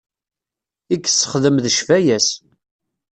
I 0.93 0.95
yessexdem 1.01 1.57
d 1.63 1.65
ccfaya-s. 1.75 2.27